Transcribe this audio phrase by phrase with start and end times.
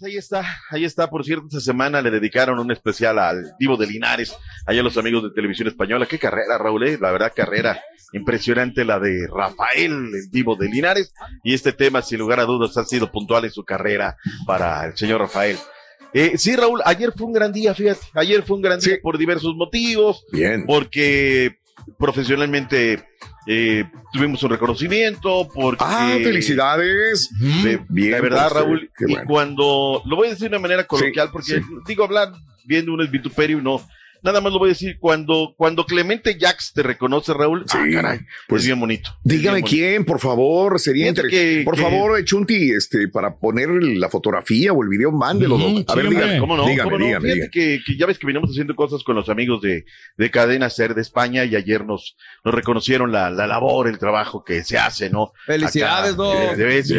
[0.00, 1.10] Pues ahí está, ahí está.
[1.10, 5.24] Por cierto, esta semana le dedicaron un especial al Divo de Linares, allá los amigos
[5.24, 6.06] de Televisión Española.
[6.06, 6.98] Qué carrera, Raúl, eh?
[6.98, 7.78] la verdad, carrera
[8.14, 11.12] impresionante la de Rafael, el Divo de Linares.
[11.44, 14.96] Y este tema, sin lugar a dudas, ha sido puntual en su carrera para el
[14.96, 15.58] señor Rafael.
[16.14, 18.00] Eh, sí, Raúl, ayer fue un gran día, fíjate.
[18.14, 20.24] Ayer fue un gran día por diversos motivos.
[20.32, 20.64] Bien.
[20.66, 21.59] Porque
[21.98, 23.04] profesionalmente
[23.46, 25.48] eh, tuvimos un reconocimiento.
[25.52, 27.30] Porque, Ah, felicidades.
[27.62, 28.90] de, Bien, de verdad, usted, Raúl.
[29.00, 29.26] Y bueno.
[29.28, 31.60] cuando lo voy a decir de una manera coloquial, Sí, porque sí.
[31.86, 32.32] digo hablar
[32.64, 33.80] viendo un vituperio y no.
[34.22, 37.64] Nada más lo voy a decir cuando cuando Clemente Jax te reconoce, Raúl.
[37.66, 39.10] Sí, ah, caray, pues, es bien bonito.
[39.24, 39.68] Dígame Es bien bonito.
[39.68, 41.58] quién, por favor, sería interesante.
[41.58, 45.56] que- Por que- favor, Chunti, este, para poner la fotografía o el video, mándelo.
[45.86, 46.66] A ver, dígame, ¿Cómo no?
[46.66, 47.04] dígame, ¿Cómo no?
[47.06, 47.50] dígame, Fíjate dígame.
[47.50, 49.84] Que, que ya ves que venimos haciendo cosas con los amigos de,
[50.16, 54.44] de Cadena Ser de España y ayer nos, nos reconocieron la, la labor, el trabajo
[54.44, 55.32] que se hace, ¿no?
[55.46, 56.50] Felicidades, Acá, Doc.
[56.50, 56.92] de- de vez.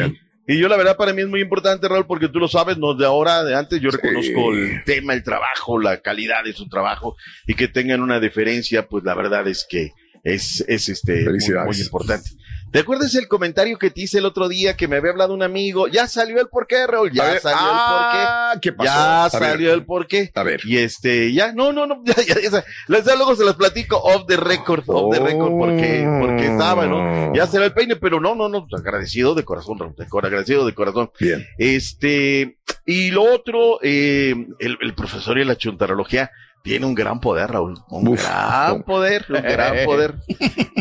[0.48, 2.94] Y yo la verdad para mí es muy importante, Raúl, porque tú lo sabes, no
[2.96, 3.98] de ahora, de antes, yo Sí.
[4.02, 7.16] reconozco el tema, el trabajo, la calidad de su trabajo
[7.48, 9.92] y que tengan una diferencia, pues la verdad es que
[10.24, 11.26] es, es este
[11.66, 12.30] muy importante.
[12.72, 15.44] ¿Te acuerdas el comentario que te hice el otro día que me había hablado un
[15.44, 15.88] amigo?
[15.88, 18.92] Ya salió el porqué, Raúl, ya ver, salió ah, ¿qué el pasó?
[18.92, 18.96] porqué.
[18.96, 20.32] Ya A ver, salió el porqué.
[20.36, 20.62] A ver.
[20.64, 23.98] Y este, ya, no, no, no, ya, ya, ya, ya, ya luego se las platico
[23.98, 27.36] off the record, off the record, porque, porque estaba, ¿no?
[27.36, 30.66] Ya será el peine, pero no, no, no, agradecido de corazón, Raúl, de cor- agradecido
[30.66, 31.12] de corazón.
[31.20, 31.46] Bien.
[31.58, 36.32] Este, y lo otro, eh, el, el profesor y la chuntarología
[36.64, 37.78] tiene un gran poder, Raúl.
[37.90, 38.24] Un Uf.
[38.24, 40.16] gran poder, un gran poder.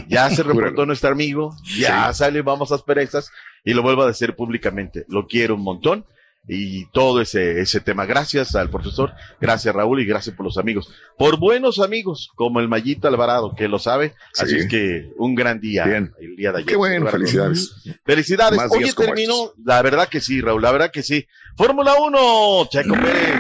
[0.09, 3.31] Ya se reportó nuestro amigo, ya sale, vamos a asperezas,
[3.65, 5.05] y lo vuelvo a decir públicamente.
[5.09, 6.05] Lo quiero un montón.
[6.49, 8.07] Y todo ese, ese tema.
[8.07, 10.91] Gracias al profesor, gracias Raúl y gracias por los amigos.
[11.19, 14.15] Por buenos amigos, como el Mayito Alvarado, que lo sabe.
[14.39, 14.57] Así Sí.
[14.61, 15.85] es que un gran día.
[15.85, 16.13] Bien.
[16.19, 16.67] El día de ayer.
[16.71, 17.75] Qué bueno, felicidades.
[18.07, 18.57] Felicidades.
[18.57, 19.53] Más Oye, terminó.
[19.63, 21.27] La verdad que sí, Raúl, la verdad que sí.
[21.57, 23.37] Fórmula 1, Checo Pérez.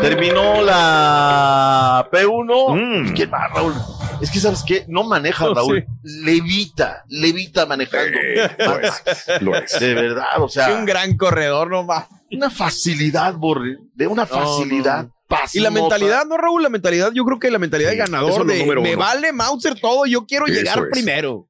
[0.00, 3.08] Terminó la P1.
[3.08, 3.14] Mm.
[3.14, 3.74] ¿Quién más, Raúl?
[4.20, 4.84] Es que, ¿sabes qué?
[4.88, 5.84] No maneja, Raúl.
[6.02, 8.16] Levita, levita manejando.
[8.18, 9.02] Eh, lo es,
[9.40, 9.78] lo es.
[9.80, 12.06] De verdad, o sea, un gran corredor nomás.
[12.30, 13.78] una facilidad, Borre.
[13.94, 15.08] De una facilidad.
[15.52, 16.62] Y la mentalidad, ¿no, Raúl?
[16.62, 20.06] La mentalidad, yo creo que la mentalidad de Sí, ganador de me vale Mauser todo,
[20.06, 20.84] yo quiero Eso llegar es.
[20.92, 21.48] primero.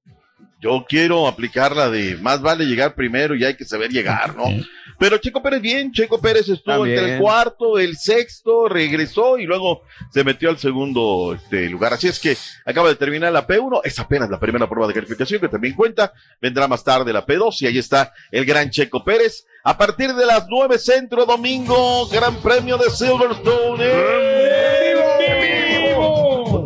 [0.58, 4.44] Yo quiero aplicar la de más vale llegar primero y hay que saber llegar, ¿no?
[4.98, 9.82] Pero Checo Pérez bien, Checo Pérez estuvo entre el cuarto, el sexto, regresó y luego
[10.10, 11.92] se metió al segundo este, lugar.
[11.92, 15.40] Así es que acaba de terminar la P1, es apenas la primera prueba de calificación
[15.40, 16.14] que también cuenta.
[16.40, 19.44] Vendrá más tarde la P2 y ahí está el gran Checo Pérez.
[19.64, 23.90] A partir de las 9 centro domingo, Gran Premio de Silverstone.
[23.90, 24.45] Pues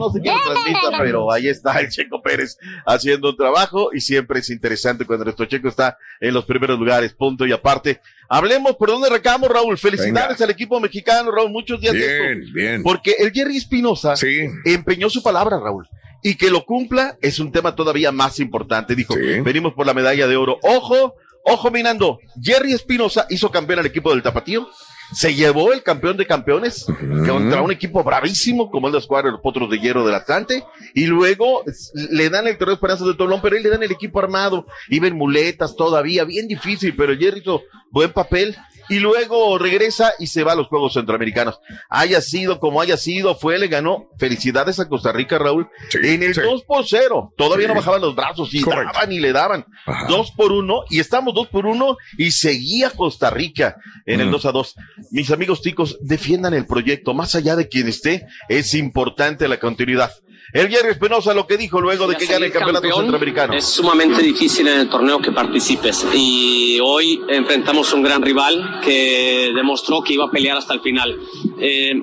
[0.00, 4.00] no sé quién lo transmita, pero ahí está el Checo Pérez haciendo un trabajo y
[4.00, 8.00] siempre es interesante cuando nuestro Checo está en los primeros lugares, punto y aparte.
[8.28, 9.76] Hablemos por dónde recamos, Raúl.
[9.76, 10.44] Felicidades Venga.
[10.44, 11.50] al equipo mexicano, Raúl.
[11.50, 12.52] Muchos días de Bien, esto.
[12.54, 12.82] bien.
[12.82, 14.46] Porque el Jerry Espinosa Sí.
[14.64, 15.88] empeñó su palabra, Raúl.
[16.22, 18.94] Y que lo cumpla es un tema todavía más importante.
[18.94, 19.40] Dijo, Sí.
[19.40, 20.58] venimos por la medalla de oro.
[20.62, 22.20] Ojo, ojo, Minando.
[22.40, 24.68] Jerry Espinosa hizo campeón al equipo del Tapatío.
[25.12, 26.86] Se llevó el campeón de campeones
[27.26, 30.14] contra un equipo bravísimo como el de la escuadra de los Potros de Hierro del
[30.14, 30.64] Atlante.
[30.94, 31.62] Y luego
[32.10, 34.66] le dan el torneo Esperanza de Toblón, pero ahí le dan el equipo armado.
[34.88, 38.56] Iba en muletas todavía, bien difícil, pero Jerry hizo buen papel.
[38.88, 41.60] Y luego regresa y se va a los Juegos Centroamericanos.
[41.88, 44.08] Haya sido como haya sido, fue, le ganó.
[44.18, 45.68] Felicidades a Costa Rica, Raúl.
[45.90, 46.40] Sí, en el sí.
[46.40, 47.32] 2 por 0.
[47.36, 47.72] Todavía Sí.
[47.72, 48.90] no bajaban los brazos y Correcto.
[48.92, 49.64] daban y le daban.
[49.86, 50.06] Ajá.
[50.08, 53.76] 2 por 1 y estamos 2 por 1 y seguía Costa Rica
[54.06, 54.32] en el Mm.
[54.32, 54.74] 2 a 2.
[55.10, 57.14] Mis amigos ticos, defiendan el proyecto.
[57.14, 60.10] Más allá de quien esté, es importante la continuidad.
[60.52, 63.54] El Jerry Espinosa lo que dijo luego de que gane el campeonato campeón centroamericano.
[63.54, 69.52] Es sumamente difícil en el torneo que participes y hoy enfrentamos un gran rival que
[69.54, 71.16] demostró que iba a pelear hasta el final.
[71.60, 71.94] Eh,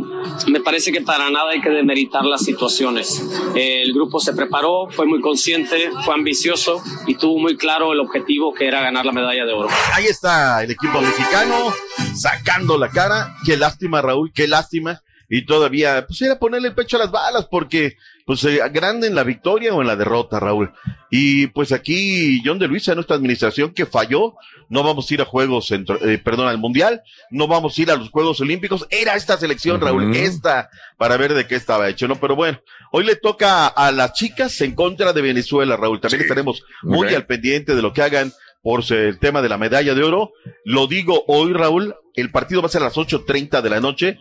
[0.47, 3.21] me parece que para nada hay que demeritar las situaciones.
[3.53, 7.99] Eh, el grupo se preparó, fue muy consciente, fue ambicioso y tuvo muy claro el
[7.99, 9.67] objetivo que era ganar la medalla de oro.
[9.93, 11.73] Ahí está el equipo mexicano
[12.17, 13.35] sacando la cara.
[13.45, 15.01] Qué lástima, Raúl, qué lástima.
[15.29, 19.15] Y todavía, pues era ponerle el pecho a las balas porque, pues, eh, grande en
[19.15, 20.71] la victoria o en la derrota, Raúl.
[21.11, 24.35] Y pues aquí, John de Luisa, nuestra administración que falló,
[24.69, 27.91] no vamos a ir a Juegos, Centro- eh, perdón, al Mundial, no vamos a ir
[27.91, 28.87] a los Juegos Olímpicos.
[28.89, 32.15] Era esta selección, Raúl, esta, para ver de qué estaba hecho, ¿no?
[32.15, 32.61] Pero bueno,
[32.93, 35.99] hoy le toca a las chicas en contra de Venezuela, Raúl.
[35.99, 36.25] También Sí.
[36.25, 38.31] estaremos muy al pendiente de lo que hagan
[38.61, 40.31] por el tema de la medalla de oro.
[40.65, 44.17] Lo digo hoy, Raúl, el partido va a ser a las 8.30 de la noche.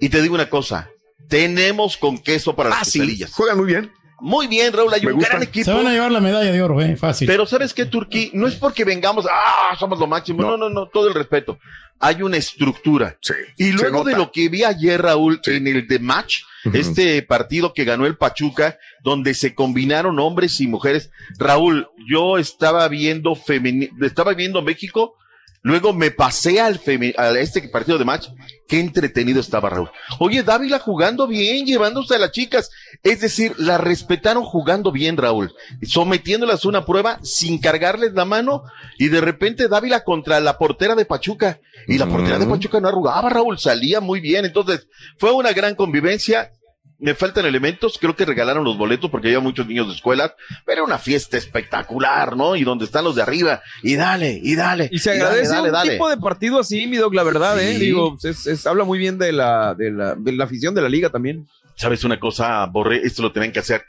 [0.00, 0.90] Y te digo una cosa,
[1.28, 3.00] tenemos con queso para las Ah, sí.
[3.00, 3.32] quesadillas.
[3.32, 3.92] Juegan muy bien.
[4.24, 5.64] Muy bien, Raúl, hay Me un gran equipo.
[5.64, 7.26] Se van a llevar la medalla de oro, eh, fácil.
[7.26, 8.30] Pero ¿sabes qué, Turquí?
[8.34, 10.42] No es porque vengamos, ah, somos lo máximo.
[10.42, 10.56] No, No.
[10.56, 11.58] no, no, todo el respeto.
[11.98, 13.18] Hay una estructura.
[13.20, 13.34] Sí.
[13.58, 15.54] Y luego de lo que vi ayer, Raúl, Sí.
[15.54, 16.42] en el The Match,
[16.72, 21.10] este partido que ganó el Pachuca, donde se combinaron hombres y mujeres.
[21.36, 23.36] Raúl, yo estaba viendo
[24.00, 25.16] estaba viendo México,
[25.62, 26.80] luego me pasé al,
[27.16, 28.28] a este partido de match.
[28.68, 29.90] Qué entretenido estaba Raúl.
[30.18, 32.70] Oye, Dávila jugando bien, llevándose a las chicas.
[33.02, 35.54] Es decir, la respetaron jugando bien, Raúl.
[35.82, 38.64] Sometiéndolas a una prueba sin cargarles la mano.
[38.98, 41.60] Y de repente Dávila contra la portera de Pachuca.
[41.86, 42.46] Y la portera de.
[42.46, 43.58] Pachuca no arrugaba, Raúl.
[43.58, 44.44] Salía muy bien.
[44.44, 44.86] Entonces,
[45.18, 46.50] fue una gran convivencia.
[47.02, 50.32] Me faltan elementos, creo que regalaron los boletos porque había muchos niños de escuelas,
[50.64, 52.54] pero era una fiesta espectacular, ¿no?
[52.56, 54.88] Y donde están los de arriba, y dale, y dale.
[54.92, 55.90] Y se agradece dale, un dale.
[55.92, 57.78] tipo de partido así, mi Doc, la verdad, ¿eh?
[57.78, 60.88] Digo, es, es- habla muy bien de la, de, la, de la afición de la
[60.88, 61.48] liga también.
[61.74, 63.00] ¿Sabes una cosa, Borré?
[63.04, 63.82] Esto lo tienen que hacer.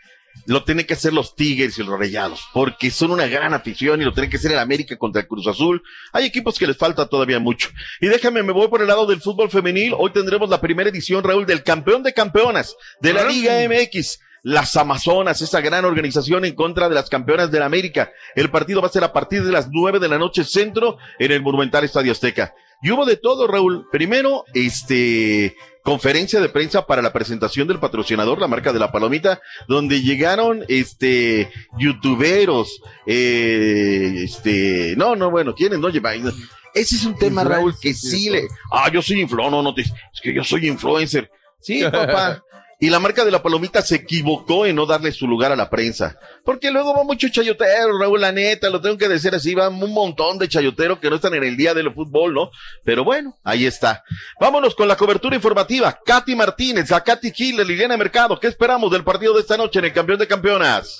[0.45, 4.05] Lo tienen que hacer los Tigres y los Rayados, porque son una gran afición y
[4.05, 5.81] lo tienen que hacer el América contra el Cruz Azul.
[6.11, 7.69] Hay equipos que les falta todavía mucho.
[8.01, 9.93] Y déjame, me voy por el lado del fútbol femenil.
[9.97, 14.19] Hoy tendremos la primera edición, Raúl, del campeón de campeonas de la Liga MX.
[14.45, 18.11] Las Amazonas, esa gran organización en contra de las campeonas de la América.
[18.35, 21.31] El partido va a ser a partir de las nueve de la noche centro en
[21.31, 22.53] el Monumental Estadio Azteca.
[22.81, 23.87] Y hubo de todo, Raúl.
[23.89, 29.41] Primero, este, conferencia de prensa para la presentación del patrocinador, la marca de la palomita,
[29.67, 36.33] donde llegaron, este, youtuberos, eh, este, no, no, bueno, ¿quiénes no llevan?
[36.73, 39.81] Ese es un tema, Raúl, que sí le, ah, yo soy influencer, no, no, te,
[39.81, 41.29] es que yo soy influencer.
[41.59, 42.43] Sí, papá.
[42.83, 45.69] Y la marca de la palomita se equivocó en no darle su lugar a la
[45.69, 46.19] prensa.
[46.43, 49.93] Porque luego va mucho chayotero, Raúl, la neta, lo tengo que decir así, va un
[49.93, 52.51] montón de chayoteros que no están en el día del fútbol, ¿no?
[52.83, 54.03] Pero bueno, ahí está.
[54.37, 55.97] Vámonos con la cobertura informativa.
[56.05, 58.37] Katy Martínez, a Katy Gil, Liliana Mercado.
[58.37, 60.99] ¿Qué esperamos del partido de esta noche en el campeón de campeonas?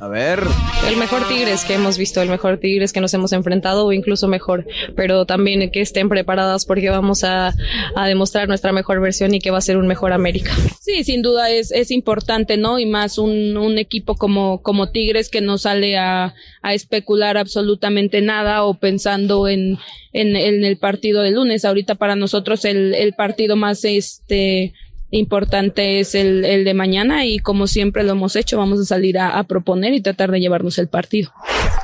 [0.00, 0.40] A ver.
[0.88, 4.28] El mejor Tigres que hemos visto, el mejor Tigres que nos hemos enfrentado o incluso
[4.28, 7.54] mejor, pero también que estén preparadas porque vamos a,
[7.96, 10.52] a demostrar nuestra mejor versión y que va a ser un mejor América.
[10.80, 12.78] Sí, sin duda es, es importante, ¿no?
[12.78, 18.20] Y más un, un equipo como, como Tigres que no sale a, a especular absolutamente
[18.20, 19.78] nada o pensando en,
[20.12, 21.64] en, en el partido de lunes.
[21.64, 24.74] Ahorita para nosotros el, el partido más este
[25.18, 29.18] importante es el, el de mañana y como siempre lo hemos hecho, vamos a salir
[29.18, 31.32] a, a proponer y tratar de llevarnos el partido.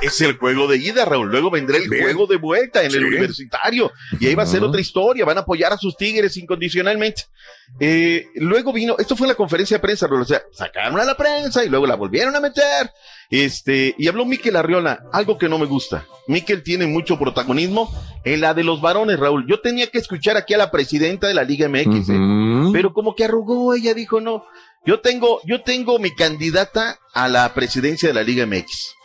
[0.01, 1.29] Es el juego de ida, Raúl.
[1.29, 2.03] Luego vendrá el Bien.
[2.03, 3.91] juego de vuelta en el universitario.
[4.19, 5.25] Y ahí va a ser otra historia.
[5.25, 7.23] Van a apoyar a sus tigres incondicionalmente.
[7.79, 10.07] Eh, luego vino, esto fue en la conferencia de prensa.
[10.07, 12.91] O sea, sacaron a la prensa y luego la volvieron a meter.
[13.29, 16.05] Este, y habló Miquel Arriola, algo que no me gusta.
[16.27, 17.91] Miquel tiene mucho protagonismo
[18.23, 19.47] en la de los varones, Raúl.
[19.47, 22.69] Yo tenía que escuchar aquí a la presidenta de la Liga MX, ¿eh?
[22.73, 24.43] Pero como que arrugó, ella dijo no.
[24.85, 28.95] Yo tengo, yo tengo mi candidata a la presidencia de la Liga MX.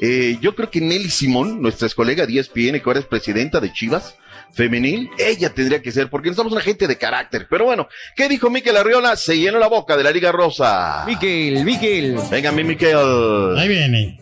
[0.00, 3.60] Eh, yo creo que Nelly Simón, nuestra ex colega de ESPN, que ahora es presidenta
[3.60, 4.16] de Chivas
[4.54, 7.46] femenil, ella tendría que ser, porque somos una gente de carácter.
[7.50, 9.16] Pero bueno, ¿qué dijo Miquel Arriola?
[9.16, 11.04] Se llenó la boca de la Liga Rosa.
[11.06, 12.16] Miquel, Miquel.
[12.30, 13.56] Venga, mi Miquel.
[13.58, 14.20] Ahí viene.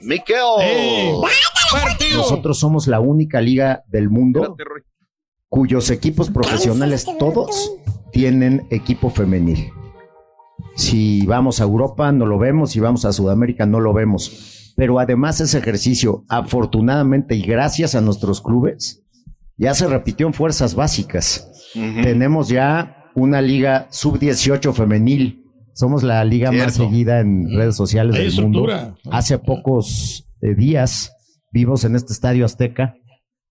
[0.00, 0.38] Miquel.
[0.60, 1.12] ¡Eh!
[2.14, 4.56] Nosotros somos la única liga del mundo
[5.48, 7.72] cuyos equipos profesionales todos
[8.12, 9.70] tienen equipo femenil.
[10.76, 14.57] Si vamos a Europa no lo vemos, si vamos a Sudamérica no lo vemos.
[14.78, 19.02] Pero además ese ejercicio, afortunadamente y gracias a nuestros clubes,
[19.56, 21.50] ya se repitió en fuerzas básicas.
[21.74, 25.44] Tenemos ya una liga sub-18 femenil.
[25.74, 28.68] Somos la liga más seguida en redes sociales Hay del mundo.
[29.10, 31.12] Hace pocos eh, días
[31.50, 32.94] vimos en este estadio Azteca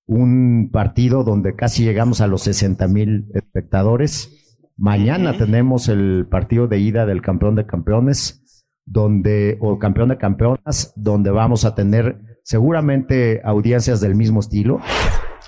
[0.05, 4.31] un partido donde casi llegamos a los 60 mil espectadores.
[4.77, 8.41] Mañana tenemos el partido de ida del campeón de campeones,
[8.87, 14.79] donde, o campeón de campeonas, donde vamos a tener seguramente audiencias del mismo estilo.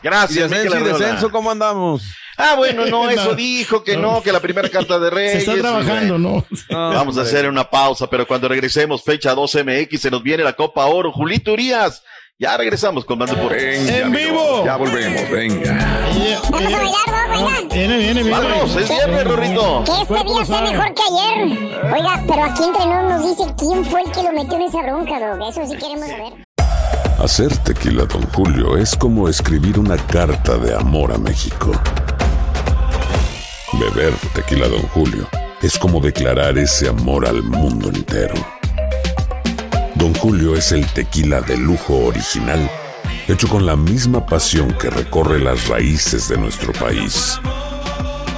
[0.03, 2.03] Gracias, ¿Y descenso, ¿cómo andamos?
[2.37, 5.47] Ah, bueno, no, eso dijo que no, que la primera carta de Se Reyes.
[5.47, 6.45] está trabajando, ¿no?
[6.69, 10.53] Vamos a hacer una pausa, pero cuando regresemos, fecha 12 MX, se nos viene la
[10.53, 11.11] Copa Oro.
[11.11, 12.03] Julito Urias,
[12.37, 13.89] ya regresamos con más deportes.
[13.89, 14.63] ¡En vivo!
[14.65, 16.07] Ya volvemos, venga.
[18.23, 18.31] Viene.
[18.31, 19.83] Vamos, es viernes, Rorrito.
[19.85, 21.93] Que este día sea mejor que ayer.
[21.93, 24.81] Oiga, pero aquí entre nos nos dice quién fue el que lo metió en esa
[24.81, 25.49] bronca, Dog.
[25.49, 26.49] Eso sí queremos saber.
[27.23, 31.71] Hacer tequila, Don Julio, es como escribir una carta de amor a México.
[33.73, 35.27] Beber tequila, Don Julio,
[35.61, 38.35] es como declarar ese amor al mundo entero.
[39.95, 42.69] Don Julio es el tequila de lujo original,
[43.27, 47.39] hecho con la misma pasión que recorre las raíces de nuestro país.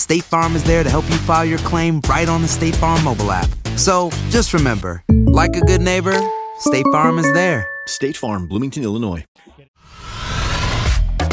[0.00, 3.04] State Farm is there to help you file your claim right on the State Farm
[3.04, 3.46] mobile app.
[3.76, 6.18] So just remember, like a good neighbor,
[6.58, 7.68] State Farm is there.
[7.86, 9.26] State Farm, Bloomington, Illinois.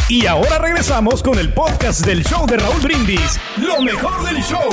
[0.10, 3.40] Y ahora regresamos con el podcast del show de Raúl Brindis.
[3.58, 4.70] Lo mejor del show.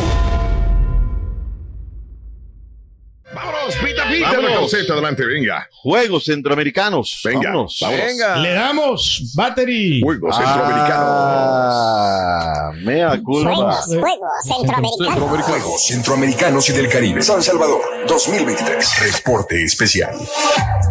[3.32, 3.80] Vámonos,
[4.18, 5.68] pita, pita, la adelante, venga.
[5.72, 7.20] Juegos centroamericanos.
[7.24, 7.78] Venga, Vámonos.
[7.80, 8.06] vámonos.
[8.06, 8.36] Venga.
[8.36, 10.00] Le damos battery.
[10.02, 11.06] Juegos centroamericanos.
[11.08, 13.54] Ah, mea culpa.
[13.54, 15.44] Juegos, juegos centroamericanos.
[15.44, 17.22] Juegos Centroamericanos y del Caribe.
[17.22, 19.14] San Salvador, 2023.
[19.14, 20.14] Reporte especial.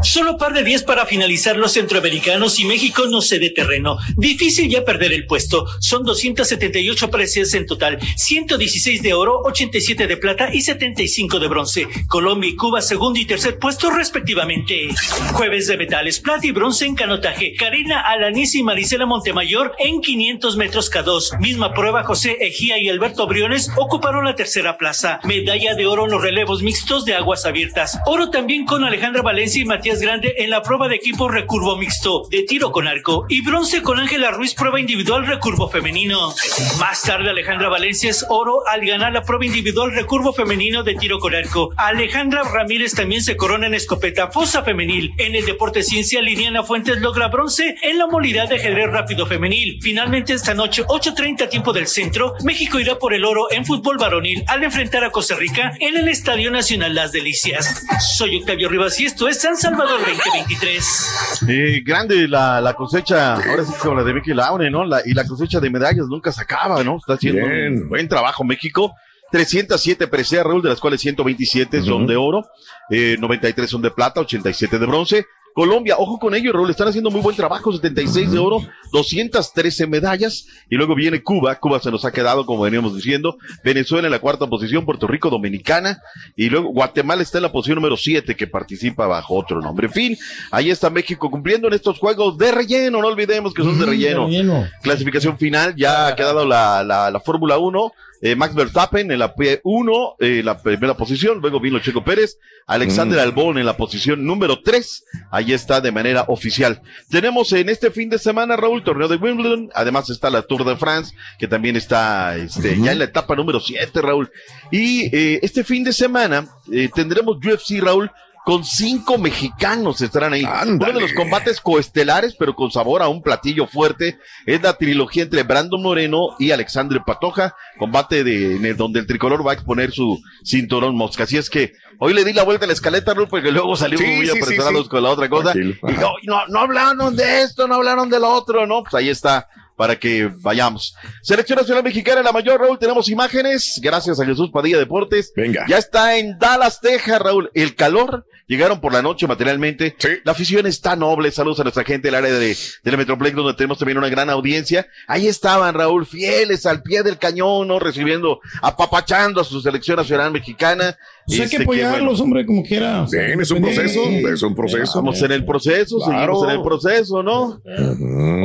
[0.01, 3.97] Solo par de días para finalizar los centroamericanos y México no cede terreno.
[4.17, 5.65] Difícil ya perder el puesto.
[5.79, 11.87] Son 278 preseas en total, 116 de oro, 87 de plata y 75 de bronce.
[12.07, 14.89] Colombia y Cuba segundo y tercer puesto respectivamente.
[15.33, 17.53] Jueves de metales, plata y bronce en canotaje.
[17.55, 21.39] Karina Alanis y Marisela Montemayor en 500 metros K2.
[21.39, 25.19] Misma prueba José Ejía y Alberto Briones ocuparon la tercera plaza.
[25.23, 27.99] Medalla de oro en los relevos mixtos de aguas abiertas.
[28.05, 32.27] Oro también con Alejandra Valencia y Matías Grande en la prueba de equipo recurvo mixto
[32.29, 33.25] de tiro con arco.
[33.29, 36.33] Y bronce con Ángela Ruiz prueba individual recurvo femenino.
[36.79, 41.19] Más tarde Alejandra Valencia es oro al ganar la prueba individual recurvo femenino de tiro
[41.19, 41.71] con arco.
[41.77, 45.13] Alejandra Ramírez también se corona en escopeta fosa femenil.
[45.17, 49.77] En el deporte ciencia, Liliana Fuentes logra bronce en la modalidad de ajedrez rápido femenil.
[49.81, 54.45] Finalmente esta noche, 8.30 tiempo del centro, México irá por el oro en fútbol varonil
[54.47, 57.85] al enfrentar a Costa Rica en el Estadio Nacional Las Delicias.
[58.15, 61.41] Soy Octavio Rivas y esto es San Salvador 2023.
[61.49, 64.85] Eh, grande la, la cosecha, ahora sí como la de Mickey Laure, ¿no?
[64.85, 66.95] La, y la cosecha de medallas nunca se acaba, ¿no?
[66.95, 67.83] Está haciendo Bien.
[67.83, 68.95] un buen trabajo México.
[69.33, 72.45] 307 preseas, Raúl, de las cuales 127 son de oro,
[72.91, 75.25] eh, 93 son de plata, 87 de bronce.
[75.55, 78.61] Colombia, ojo con ellos, Raúl, están haciendo muy buen trabajo, 76 de oro,
[78.91, 80.45] 213 medallas.
[80.69, 83.37] Y luego viene Cuba, Cuba se nos ha quedado, como veníamos diciendo.
[83.63, 85.99] Venezuela en la cuarta posición, Puerto Rico, Dominicana.
[86.35, 89.87] Y luego Guatemala está en la posición número 7, que participa bajo otro nombre.
[89.87, 90.17] En fin,
[90.51, 94.27] ahí está México cumpliendo en estos juegos de relleno, no olvidemos que son de relleno.
[94.27, 94.67] relleno.
[94.83, 97.91] Clasificación final, ya ha quedado la, la, la Fórmula 1.
[98.23, 103.19] Eh, Max Verstappen en la P1, eh, la primera posición, luego vino Checo Pérez, Alexander
[103.19, 103.21] Mm.
[103.21, 106.81] Albon en la posición número 3, ahí está de manera oficial.
[107.09, 110.77] Tenemos en este fin de semana, Raúl, torneo de Wimbledon, además está la Tour de
[110.77, 114.31] France, que también está este, ya en la etapa número 7, Raúl.
[114.71, 118.09] Y eh, este fin de semana eh, tendremos UFC, Raúl,
[118.45, 120.43] con cinco mexicanos estarán ahí.
[120.65, 125.23] Uno de los combates coestelares, pero con sabor a un platillo fuerte, es la trilogía
[125.23, 129.55] entre Brandon Moreno y Alexandre Patoja, combate de, en el- donde el tricolor va a
[129.55, 131.23] exponer su cinturón mosca.
[131.23, 134.03] Así es que hoy le di la vuelta a la escaleta, Raúl, porque luego salimos
[134.05, 134.89] Sí, muy sí, apresurados sí.
[134.89, 135.53] con la otra cosa.
[135.57, 138.83] Y no, no, no hablaron de esto, no hablaron de lo otro, ¿no?
[138.83, 139.47] Pues ahí está
[139.77, 140.95] para que vayamos.
[141.21, 145.31] Selección Nacional Mexicana, la mayor, Raúl, tenemos imágenes, gracias a Jesús Padilla Deportes.
[145.35, 145.65] Venga.
[145.67, 147.49] Ya está en Dallas, Texas, Raúl.
[147.55, 149.95] El calor, llegaron por la noche materialmente.
[150.23, 153.77] La afición está noble, saludos a nuestra gente del área de, del Metroplex, donde tenemos
[153.77, 154.87] también una gran audiencia.
[155.07, 157.79] Ahí estaban, Raúl, fieles al pie del cañón, ¿no?
[157.79, 160.97] Recibiendo, apapachando a su Selección Nacional Mexicana.
[161.25, 161.87] Pues hay Este, que qué bueno.
[161.87, 163.05] apoyarlos, hombre, como quiera.
[163.09, 164.83] Bien, es un proceso, es un proceso.
[164.83, 166.35] Estamos en el proceso, Claro.
[166.35, 167.61] seguimos en el proceso, ¿no?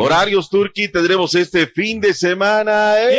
[0.00, 3.10] Horarios Turkey tendremos este fin de semana en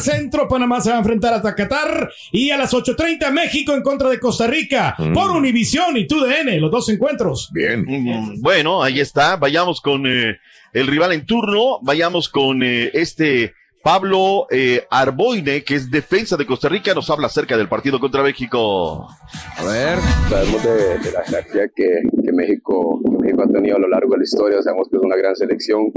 [0.00, 4.08] Centro, Panamá se va a enfrentar a Qatar y a las 8.30 México en contra
[4.08, 7.50] de Costa Rica por Univisión y TUDN, los dos encuentros.
[7.52, 7.84] Bien.
[7.86, 9.36] Mm, Bueno, ahí está.
[9.36, 10.38] Vayamos con eh,
[10.72, 11.78] el rival en turno.
[11.82, 16.92] Vayamos con eh, este Pablo eh, Arboine, que es defensa de Costa Rica.
[16.94, 19.08] Nos habla acerca del partido contra México.
[19.56, 19.98] A ver.
[20.28, 21.86] Sabemos de, de la jerarquía que,
[22.24, 25.02] que México, que México ha tenido a lo largo de la historia, sabemos que es
[25.02, 25.92] una gran selección.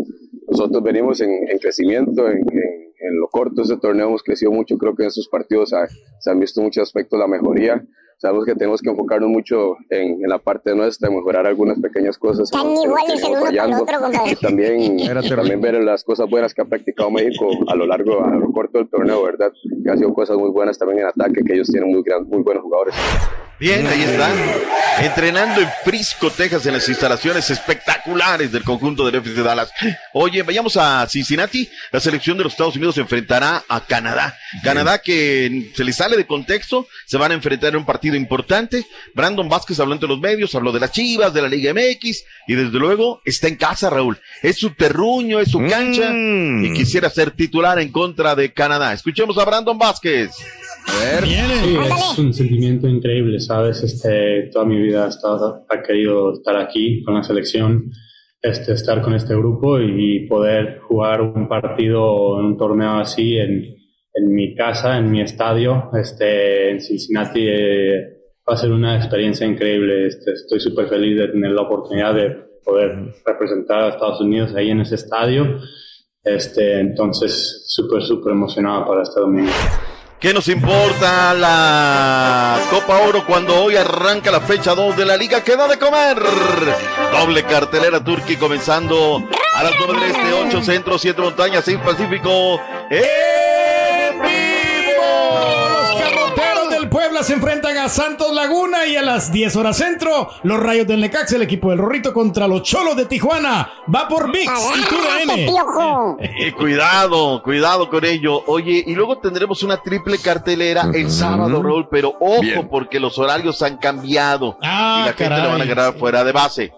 [0.50, 2.83] Nosotros venimos en, en crecimiento, en, en-
[3.14, 5.88] en lo corto de este torneo hemos crecido mucho, creo que en estos partidos ha-
[6.20, 7.84] se han visto muchos aspectos de la mejoría.
[8.18, 12.50] Sabemos que tenemos que enfocarnos mucho en, en la parte nuestra, mejorar algunas pequeñas cosas.
[12.50, 13.84] que hemos iguales el uno fallando.
[13.84, 13.96] otro.
[14.32, 14.98] Y también,
[15.36, 18.78] también ver las cosas buenas que ha practicado México a lo largo, a lo corto
[18.78, 19.52] del torneo, ¿verdad?
[19.84, 22.44] Que han sido cosas muy buenas también en ataque, que ellos tienen muy, gran, muy
[22.44, 22.96] buenos jugadores.
[23.64, 24.30] Bien, ahí está.
[25.00, 29.72] Entrenando en Frisco, Texas, en las instalaciones espectaculares del conjunto del FC Dallas.
[30.12, 31.70] Oye, vayamos a Cincinnati.
[31.90, 34.38] La selección de los Estados Unidos se enfrentará a Canadá.
[34.66, 38.88] Canadá que se le sale de contexto, se van a enfrentar en un partido importante.
[39.14, 42.56] Brandon Vázquez habló ante los medios, habló de las Chivas, de la Liga MX y
[42.56, 44.18] desde luego está en casa, Raúl.
[44.42, 48.94] Es su terruño, es su cancha y quisiera ser titular en contra de Canadá.
[48.94, 50.32] Escuchemos a Brandon Vázquez.
[50.34, 53.84] Sí, es un sentimiento increíble, ¿sabes?
[53.84, 57.92] Este, toda mi vida estado, he querido estar aquí con la selección,
[58.42, 63.83] este, estar con este grupo y poder jugar un partido en un torneo así en,
[64.14, 67.46] en mi casa, en mi estadio, este, en Cincinnati.
[67.48, 70.08] eh, va a ser una experiencia increíble.
[70.08, 72.30] Este, estoy súper feliz de tener la oportunidad de
[72.64, 75.60] poder representar a Estados Unidos ahí en ese estadio.
[76.24, 79.52] Este, entonces, súper, súper emocionado para este domingo.
[80.20, 85.44] ¿Qué nos importa la Copa Oro cuando hoy arranca la fecha 2 de la Liga?
[85.44, 86.16] ¡Queda de comer!
[87.12, 89.22] Doble cartelera Turquía comenzando
[89.54, 92.58] a las 9 del Este, 8 Centro, 7 Montañas, 6 Pacífico.
[92.90, 93.33] ¡En
[97.24, 101.36] se enfrentan a Santos Laguna y a las 10 horas centro, los Rayos del Necaxa,
[101.36, 103.70] el equipo del Rorrito contra los Cholos de Tijuana.
[103.94, 106.18] Va por VIX y TUDN.
[106.20, 108.44] Eh, cuidado, cuidado con ello.
[108.48, 112.68] Oye, y luego tendremos una triple cartelera el sábado, Raúl, pero ojo, Bien.
[112.70, 115.42] porque los horarios han cambiado Ah, y la gente caray.
[115.44, 116.74] la van a agarrar fuera de base.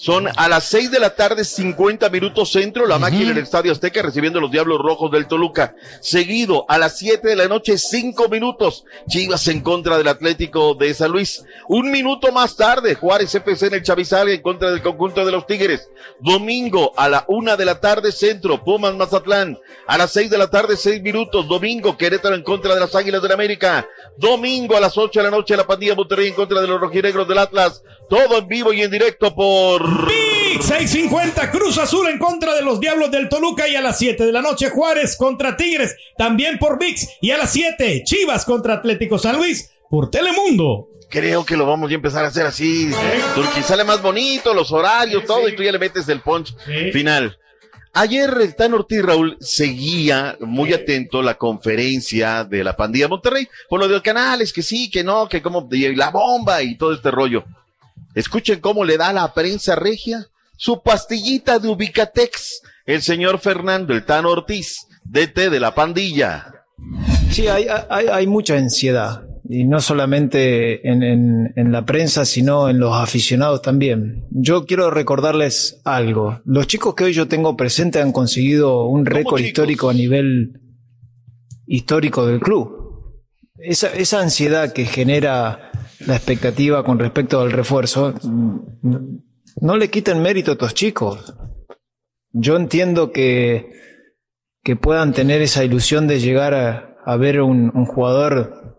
[0.00, 4.00] Son a las 6 de la tarde, 50 minutos centro, la máquina del Estadio Azteca
[4.00, 5.74] recibiendo los Diablos Rojos del Toluca.
[6.00, 10.94] Seguido, a las 7 de la noche, 5 minutos, Chivas en contra del Atlético de
[10.94, 11.44] San Luis.
[11.66, 15.48] Un minuto más tarde, Juárez FC en el Chavizal en contra del conjunto de los
[15.48, 15.90] Tigres.
[16.20, 19.58] Domingo, a la 1 de la tarde, centro, Pumas Mazatlán.
[19.88, 23.20] A las 6 de la tarde, 6 minutos, domingo, Querétaro en contra de las Águilas
[23.20, 23.88] del América.
[24.16, 27.26] Domingo a las 8 de la noche, la pandilla Monterrey en contra de los rojinegros
[27.26, 27.82] del Atlas.
[28.08, 32.78] Todo en vivo y en directo por VIX 650 Cruz Azul en contra de los
[32.78, 36.78] Diablos del Toluca y a las 7 de la noche Juárez contra Tigres, también por
[36.78, 40.88] VIX y a las 7 Chivas contra Atlético San Luis por Telemundo.
[41.08, 42.90] Creo que lo vamos a empezar a hacer así.
[43.34, 46.54] Turquía sale más bonito, los horarios, todo, y tú ya le metes el punch
[46.92, 47.38] final.
[47.94, 53.80] Ayer el Tan Ortiz Raúl seguía muy atento la conferencia de la pandilla Monterrey, por
[53.80, 57.10] lo de los canales, que sí, que no, que como la bomba y todo este
[57.10, 57.44] rollo.
[58.18, 60.26] Escuchen cómo le da a la prensa regia
[60.56, 66.52] su pastillita de Ubicatex, el señor Fernando, el Tan Ortiz, DT de la pandilla.
[67.30, 69.22] Sí, hay, hay, hay mucha ansiedad.
[69.48, 74.26] Y no solamente en, en- en la prensa, sino en los aficionados también.
[74.30, 76.40] Yo quiero recordarles algo.
[76.44, 80.60] Los chicos que hoy yo tengo presente han conseguido un récord histórico a nivel
[81.66, 82.72] histórico del club.
[83.58, 85.67] Esa, esa ansiedad que genera
[86.06, 88.58] la expectativa con respecto al refuerzo, mm,
[89.60, 91.34] no le quiten mérito a estos chicos.
[92.32, 93.72] Yo entiendo que,
[94.62, 98.78] que puedan tener esa ilusión de llegar a, a ver un, un jugador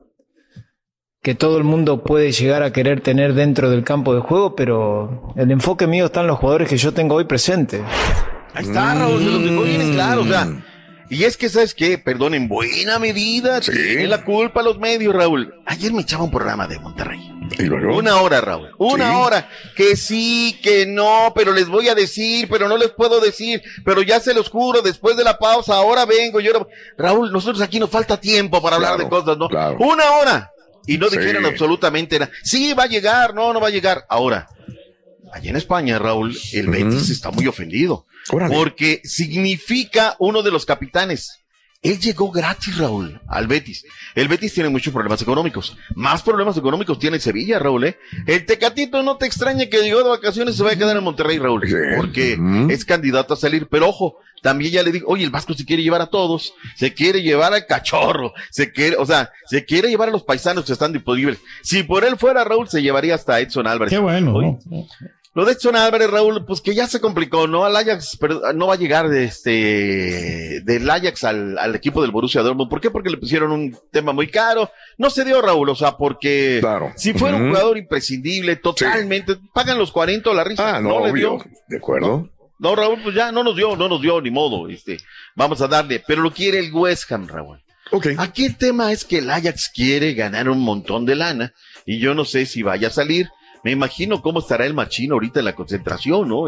[1.22, 5.34] que todo el mundo puede llegar a querer tener dentro del campo de juego, pero
[5.36, 7.82] el enfoque mío está en los jugadores que yo tengo hoy presentes.
[8.54, 10.48] Ahí está, Raúl, dejó bien claro, o sea.
[11.10, 11.98] Y es que, ¿sabes qué?
[11.98, 15.54] Perdón, en buena medida, tiene la culpa los medios, Raúl.
[15.66, 17.20] Ayer me echaba un programa de Monterrey.
[17.58, 17.98] ¿Y luego?
[17.98, 18.70] Una hora, Raúl.
[18.78, 19.16] Una Sí.
[19.18, 19.50] hora.
[19.76, 24.04] Que sí, que no, pero les voy a decir, pero no les puedo decir, pero
[24.04, 26.52] ya se los juro, después de la pausa, ahora vengo, yo
[26.96, 29.48] Raúl, nosotros aquí nos falta tiempo para hablar de cosas, ¿no?
[29.80, 30.52] Una hora.
[30.86, 31.18] Y no Sí.
[31.18, 32.32] dijeron absolutamente nada.
[32.44, 34.06] Sí, va a llegar, no, no va a llegar.
[34.10, 34.48] Ahora,
[35.34, 38.06] allá en España, Raúl, el Betis está muy ofendido.
[38.30, 41.40] Porque significa uno de los capitanes.
[41.82, 43.86] Él llegó gratis, Raúl, al Betis.
[44.14, 45.78] El Betis tiene muchos problemas económicos.
[45.96, 47.98] Más problemas económicos tiene Sevilla, Raúl, ¿eh?
[48.28, 51.04] El Tecatito no te extraña que llegó de vacaciones y se vaya a quedar en
[51.06, 51.64] Monterrey, Raúl.
[51.96, 52.38] Porque
[52.70, 53.68] es candidato a salir.
[53.70, 56.54] Pero ojo, también ya le digo, oye, el Vasco se quiere llevar a todos.
[56.76, 58.34] Se quiere llevar al cachorro.
[58.52, 61.40] Se quiere, o sea, se quiere llevar a los paisanos que están disponibles.
[61.64, 63.92] Si por él fuera Raúl, se llevaría hasta Edson Álvarez.
[63.92, 64.34] Qué bueno.
[64.34, 64.58] Oye,
[65.36, 67.64] lo de Edson Álvarez, Raúl, pues que ya se complicó, ¿no?
[67.64, 72.12] Al Ajax, pero no va a llegar de este, del Ajax al, al equipo del
[72.12, 72.70] Borussia Dortmund.
[72.70, 72.90] ¿Por qué?
[72.90, 74.72] Porque le pusieron un tema muy caro.
[74.98, 76.62] No se dio, Raúl, o sea, porque
[76.96, 80.78] si fuera un jugador imprescindible, totalmente, pagan los 40 la risa.
[80.78, 81.38] Ah, no, le obvio.
[81.38, 81.46] dio.
[81.68, 82.30] De acuerdo.
[82.58, 84.98] No, Raúl, pues ya no nos dio, no nos dio, ni modo, este,
[85.36, 87.62] vamos a darle, pero lo quiere el West Ham, Raúl.
[88.18, 91.54] Aquí el tema es que el Ajax quiere ganar un montón de lana
[91.86, 93.30] y yo no sé si vaya a salir.
[93.64, 96.46] Me imagino cómo estará el machino ahorita en la concentración, ¿no?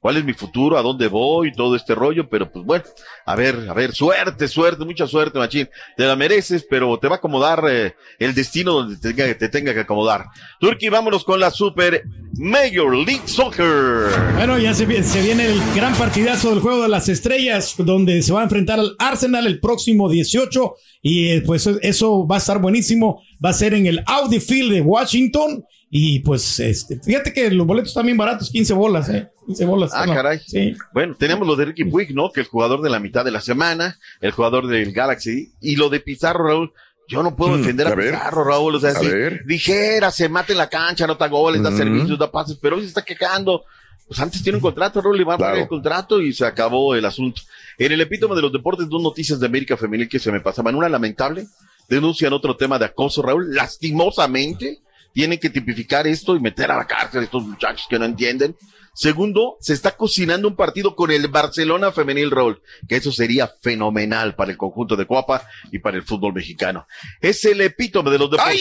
[0.00, 0.76] ¿Cuál es mi futuro?
[0.76, 1.52] ¿A dónde voy?
[1.52, 2.84] Todo este rollo, pero pues bueno,
[3.24, 5.68] a ver, a ver, suerte, suerte, mucha suerte, machín.
[5.96, 9.48] Te la mereces, pero te va a acomodar eh, el destino donde te tenga, te
[9.48, 10.26] tenga que acomodar.
[10.60, 14.10] Turki, vámonos con la Super Major League Soccer.
[14.34, 18.32] Bueno, ya se, se viene el gran partidazo del juego de las estrellas, donde se
[18.32, 20.74] va a enfrentar al Arsenal el próximo 18.
[21.02, 23.22] Y eh, pues eso va a estar buenísimo.
[23.44, 25.64] Va a ser en el Audi Field de Washington.
[25.92, 29.28] Y pues, este, fíjate que los boletos están bien baratos, 15 bolas, ¿eh?
[29.46, 29.90] 15 bolas.
[29.92, 30.38] Ah, No, caray.
[30.46, 30.76] Sí.
[30.94, 32.30] Bueno, tenemos lo de Ricky Puig, ¿no?
[32.30, 35.88] Que el jugador de la mitad de la semana, el jugador del Galaxy, y lo
[35.88, 36.72] de Pizarro, Raúl.
[37.08, 37.96] Yo no puedo Mm, defender a.
[37.96, 38.76] Pizarro, Raúl.
[38.76, 39.44] O sea, A si ver.
[39.46, 41.76] dijera, se mate en la cancha, nota goles, da Mm.
[41.76, 43.64] servicios, da pases, pero hoy se está quejando.
[44.06, 45.56] Pues antes tiene un contrato, Raúl, le va a Claro.
[45.58, 47.42] el contrato y se acabó el asunto.
[47.78, 50.76] En el epítome de los deportes, dos noticias de América Femenil que se me pasaban.
[50.76, 51.46] Una lamentable,
[51.88, 53.52] denuncian otro tema de acoso, Raúl.
[53.54, 54.78] Lastimosamente,
[55.12, 58.56] tienen que tipificar esto y meter a la cárcel a estos muchachos que no entienden.
[58.92, 64.34] Segundo, se está cocinando un partido con el Barcelona Femenil Raúl, que eso sería fenomenal
[64.34, 66.86] para el conjunto de Coapa y para el fútbol mexicano.
[67.20, 68.60] Es el epítome de los deportes.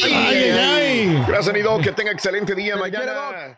[1.28, 1.82] Gracias, mi Doc.
[1.82, 3.58] Que tenga excelente día mañana.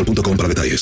[0.03, 0.79] boostmobile.com para detalles.